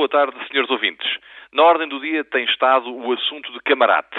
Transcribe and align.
boa 0.00 0.08
tarde, 0.08 0.48
senhores 0.48 0.70
ouvintes. 0.70 1.06
Na 1.52 1.62
ordem 1.62 1.86
do 1.86 2.00
dia 2.00 2.24
tem 2.24 2.42
estado 2.46 2.90
o 2.90 3.12
assunto 3.12 3.52
de 3.52 3.60
camarate. 3.60 4.16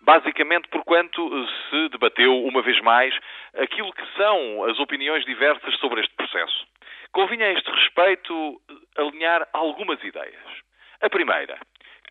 Basicamente 0.00 0.68
porquanto 0.68 1.20
se 1.68 1.88
debateu, 1.88 2.44
uma 2.44 2.62
vez 2.62 2.80
mais, 2.82 3.12
aquilo 3.56 3.92
que 3.92 4.06
são 4.16 4.62
as 4.62 4.78
opiniões 4.78 5.24
diversas 5.24 5.74
sobre 5.80 6.02
este 6.02 6.14
processo. 6.14 6.64
Convinha 7.10 7.46
a 7.46 7.52
este 7.52 7.68
respeito 7.68 8.62
alinhar 8.96 9.44
algumas 9.52 10.00
ideias. 10.04 10.46
A 11.02 11.10
primeira, 11.10 11.58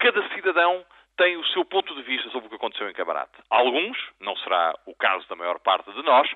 cada 0.01 0.27
cidadão 0.35 0.85
têm 1.17 1.35
o 1.35 1.45
seu 1.47 1.65
ponto 1.65 1.93
de 1.95 2.03
vista 2.03 2.29
sobre 2.29 2.47
o 2.47 2.49
que 2.49 2.55
aconteceu 2.55 2.89
em 2.89 2.93
Camarate. 2.93 3.33
Alguns, 3.49 3.97
não 4.21 4.35
será 4.37 4.73
o 4.85 4.95
caso 4.95 5.27
da 5.27 5.35
maior 5.35 5.59
parte 5.59 5.91
de 5.91 6.03
nós, 6.03 6.29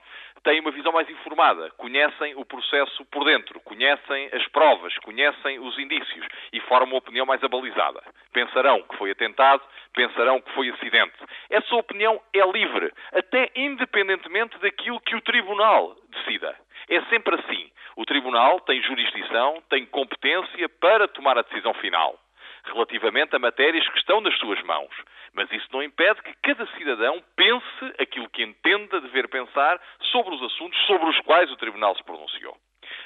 têm 0.43 0.59
uma 0.59 0.71
visão 0.71 0.91
mais 0.91 1.07
informada, 1.09 1.69
conhecem 1.77 2.35
o 2.35 2.43
processo 2.43 3.05
por 3.05 3.23
dentro, 3.23 3.59
conhecem 3.61 4.29
as 4.33 4.45
provas, 4.47 4.93
conhecem 4.99 5.59
os 5.59 5.77
indícios 5.77 6.25
e 6.51 6.59
formam 6.61 6.93
uma 6.93 6.97
opinião 6.97 7.25
mais 7.25 7.43
abalizada. 7.43 8.01
Pensarão 8.33 8.81
que 8.81 8.97
foi 8.97 9.11
atentado, 9.11 9.61
pensarão 9.93 10.41
que 10.41 10.51
foi 10.53 10.69
acidente. 10.69 11.13
Essa 11.49 11.75
opinião 11.75 12.19
é 12.33 12.43
livre, 12.51 12.91
até 13.13 13.51
independentemente 13.55 14.57
daquilo 14.57 14.99
que 15.01 15.15
o 15.15 15.21
tribunal 15.21 15.95
decida. 16.09 16.55
É 16.89 17.01
sempre 17.03 17.35
assim. 17.35 17.71
O 17.95 18.05
tribunal 18.05 18.59
tem 18.61 18.81
jurisdição, 18.81 19.61
tem 19.69 19.85
competência 19.85 20.67
para 20.79 21.07
tomar 21.07 21.37
a 21.37 21.43
decisão 21.43 21.73
final 21.75 22.17
relativamente 22.65 23.35
a 23.35 23.39
matérias 23.39 23.87
que 23.89 23.99
estão 23.99 24.21
nas 24.21 24.37
suas 24.37 24.61
mãos. 24.63 24.93
Mas 25.33 25.51
isso 25.51 25.67
não 25.71 25.81
impede 25.81 26.21
que 26.21 26.33
cada 26.41 26.65
cidadão 26.77 27.23
pense 27.35 27.85
aquilo 27.99 28.29
que 28.29 28.43
entenda 28.43 29.01
dever 29.01 29.27
pensar 29.29 29.79
sobre 30.11 30.35
os 30.35 30.43
assuntos 30.43 30.79
sobre 30.85 31.09
os 31.09 31.19
quais 31.21 31.51
o 31.51 31.57
Tribunal 31.57 31.95
se 31.95 32.03
pronunciou. 32.03 32.57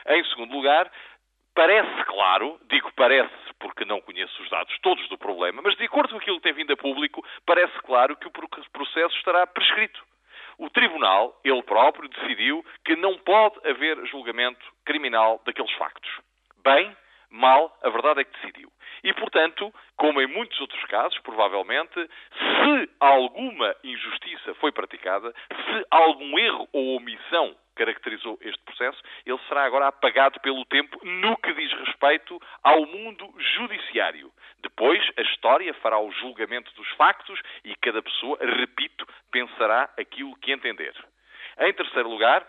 Em 0.07 0.23
segundo 0.25 0.53
lugar, 0.53 0.91
parece 1.53 2.03
claro, 2.05 2.59
digo 2.69 2.91
parece 2.95 3.33
porque 3.59 3.85
não 3.85 4.01
conheço 4.01 4.41
os 4.43 4.49
dados 4.49 4.77
todos 4.79 5.07
do 5.07 5.17
problema, 5.17 5.61
mas 5.61 5.75
de 5.77 5.85
acordo 5.85 6.09
com 6.11 6.17
aquilo 6.17 6.37
que 6.37 6.43
tem 6.43 6.53
vindo 6.53 6.73
a 6.73 6.77
público, 6.77 7.25
parece 7.45 7.77
claro 7.79 8.15
que 8.17 8.27
o 8.27 8.31
processo 8.31 9.15
estará 9.17 9.47
prescrito. 9.47 10.03
O 10.57 10.69
Tribunal, 10.69 11.39
ele 11.43 11.63
próprio, 11.63 12.09
decidiu 12.09 12.65
que 12.83 12.95
não 12.95 13.17
pode 13.17 13.55
haver 13.67 14.05
julgamento 14.07 14.65
criminal 14.85 15.41
daqueles 15.45 15.71
factos. 15.73 16.09
Bem, 16.63 16.95
mal, 17.29 17.77
a 17.83 17.89
verdade 17.89 18.21
é 18.21 18.23
que 18.23 18.39
decidiu. 18.39 18.64
Portanto, 19.17 19.73
como 19.95 20.21
em 20.21 20.27
muitos 20.27 20.59
outros 20.59 20.83
casos, 20.85 21.17
provavelmente, 21.19 21.93
se 21.93 22.89
alguma 22.99 23.75
injustiça 23.83 24.53
foi 24.55 24.71
praticada, 24.71 25.33
se 25.49 25.85
algum 25.89 26.37
erro 26.37 26.67
ou 26.73 26.97
omissão 26.97 27.55
caracterizou 27.75 28.37
este 28.41 28.63
processo, 28.63 29.01
ele 29.25 29.39
será 29.47 29.65
agora 29.65 29.87
apagado 29.87 30.39
pelo 30.39 30.65
tempo 30.65 30.97
no 31.05 31.35
que 31.37 31.53
diz 31.53 31.71
respeito 31.73 32.41
ao 32.63 32.85
mundo 32.85 33.33
judiciário. 33.55 34.31
Depois, 34.59 35.01
a 35.17 35.21
história 35.21 35.73
fará 35.75 35.99
o 35.99 36.11
julgamento 36.11 36.73
dos 36.75 36.87
factos 36.91 37.39
e 37.63 37.75
cada 37.75 38.01
pessoa, 38.01 38.37
repito, 38.41 39.05
pensará 39.31 39.89
aquilo 39.99 40.35
que 40.37 40.51
entender. 40.51 40.93
Em 41.59 41.73
terceiro 41.73 42.09
lugar, 42.09 42.45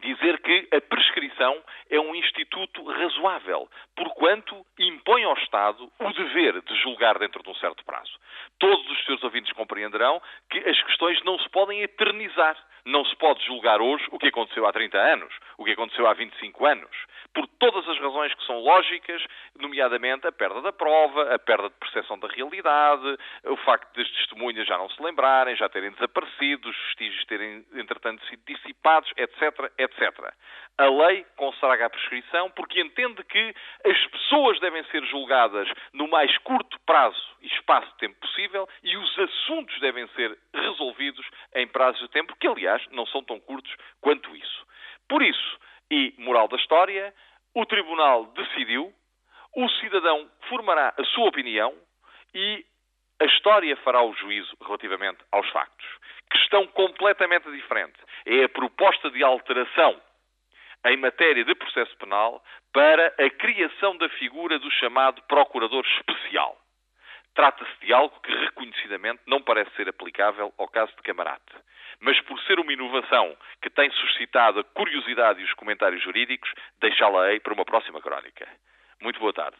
dizer 0.00 0.38
que 0.40 0.68
a 0.72 0.80
prescrição 0.80 1.62
é 1.90 2.00
um 2.00 2.14
instituto 2.14 2.84
razoável, 2.84 3.68
porquanto 3.96 4.64
impõe 5.02 5.24
ao 5.24 5.34
Estado 5.34 5.90
o 5.98 6.12
dever 6.12 6.62
de 6.62 6.74
julgar 6.82 7.18
dentro 7.18 7.42
de 7.42 7.50
um 7.50 7.54
certo 7.56 7.84
prazo. 7.84 8.12
Todos 8.58 8.88
os 8.88 9.04
seus 9.04 9.22
ouvintes 9.22 9.52
compreenderão 9.52 10.22
que 10.48 10.58
as 10.58 10.80
questões 10.84 11.22
não 11.24 11.38
se 11.38 11.48
podem 11.50 11.82
eternizar. 11.82 12.56
Não 12.84 13.04
se 13.04 13.14
pode 13.16 13.44
julgar 13.44 13.80
hoje 13.80 14.04
o 14.10 14.18
que 14.18 14.26
aconteceu 14.26 14.66
há 14.66 14.72
30 14.72 14.98
anos, 14.98 15.32
o 15.56 15.64
que 15.64 15.70
aconteceu 15.70 16.04
há 16.06 16.14
25 16.14 16.66
anos, 16.66 16.90
por 17.32 17.46
todas 17.46 17.88
as 17.88 17.96
razões 18.00 18.31
lógicas, 18.62 19.22
nomeadamente 19.58 20.26
a 20.26 20.32
perda 20.32 20.62
da 20.62 20.72
prova, 20.72 21.34
a 21.34 21.38
perda 21.38 21.68
de 21.68 21.74
percepção 21.76 22.18
da 22.18 22.28
realidade, 22.28 23.18
o 23.44 23.56
facto 23.58 23.94
das 23.96 24.08
testemunhas 24.10 24.66
já 24.66 24.78
não 24.78 24.88
se 24.88 25.02
lembrarem, 25.02 25.56
já 25.56 25.68
terem 25.68 25.90
desaparecido, 25.90 26.68
os 26.68 26.76
vestígios 26.86 27.24
terem, 27.26 27.64
entretanto, 27.74 28.24
sido 28.26 28.42
dissipados, 28.46 29.10
etc, 29.16 29.72
etc. 29.78 30.32
A 30.78 30.86
lei 30.86 31.26
consagra 31.36 31.86
a 31.86 31.90
prescrição 31.90 32.50
porque 32.50 32.80
entende 32.80 33.22
que 33.24 33.54
as 33.84 34.06
pessoas 34.06 34.58
devem 34.60 34.84
ser 34.84 35.04
julgadas 35.06 35.68
no 35.92 36.08
mais 36.08 36.36
curto 36.38 36.78
prazo 36.86 37.20
e 37.40 37.46
espaço 37.48 37.90
de 37.92 37.98
tempo 37.98 38.20
possível 38.20 38.68
e 38.82 38.96
os 38.96 39.18
assuntos 39.18 39.78
devem 39.80 40.06
ser 40.08 40.38
resolvidos 40.54 41.26
em 41.54 41.66
prazos 41.66 42.00
de 42.00 42.08
tempo 42.08 42.36
que, 42.36 42.46
aliás, 42.46 42.82
não 42.90 43.06
são 43.06 43.22
tão 43.22 43.38
curtos 43.40 43.74
quanto 44.00 44.34
isso. 44.36 44.66
Por 45.08 45.22
isso, 45.22 45.58
e 45.90 46.14
moral 46.16 46.48
da 46.48 46.56
história, 46.56 47.12
o 47.54 47.66
tribunal 47.66 48.26
decidiu, 48.26 48.92
o 49.54 49.68
cidadão 49.80 50.30
formará 50.48 50.94
a 50.98 51.04
sua 51.04 51.28
opinião 51.28 51.74
e 52.34 52.64
a 53.20 53.24
história 53.26 53.76
fará 53.78 54.02
o 54.02 54.14
juízo 54.14 54.56
relativamente 54.62 55.18
aos 55.30 55.48
factos. 55.50 55.86
Questão 56.30 56.66
completamente 56.68 57.50
diferente 57.50 57.98
é 58.24 58.44
a 58.44 58.48
proposta 58.48 59.10
de 59.10 59.22
alteração 59.22 60.00
em 60.86 60.96
matéria 60.96 61.44
de 61.44 61.54
processo 61.54 61.96
penal 61.98 62.42
para 62.72 63.14
a 63.18 63.30
criação 63.30 63.96
da 63.98 64.08
figura 64.08 64.58
do 64.58 64.70
chamado 64.72 65.22
procurador 65.22 65.84
especial. 65.98 66.58
Trata-se 67.34 67.86
de 67.86 67.92
algo 67.92 68.18
que 68.20 68.34
reconhecidamente 68.34 69.22
não 69.26 69.40
parece 69.40 69.70
ser 69.76 69.88
aplicável 69.88 70.52
ao 70.58 70.68
caso 70.68 70.92
de 70.96 71.02
Camarate. 71.02 71.54
Mas 72.02 72.20
por 72.22 72.38
ser 72.40 72.58
uma 72.58 72.72
inovação 72.72 73.36
que 73.62 73.70
tem 73.70 73.88
suscitado 73.92 74.58
a 74.58 74.64
curiosidade 74.64 75.40
e 75.40 75.44
os 75.44 75.54
comentários 75.54 76.02
jurídicos, 76.02 76.52
deixá-la-ei 76.80 77.38
para 77.38 77.54
uma 77.54 77.64
próxima 77.64 78.00
crónica. 78.00 78.46
Muito 79.00 79.20
boa 79.20 79.32
tarde. 79.32 79.56